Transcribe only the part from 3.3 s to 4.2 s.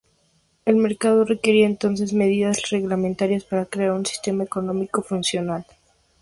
para crear un